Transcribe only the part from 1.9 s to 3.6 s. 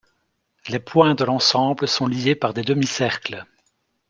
liés par des demi-cercles.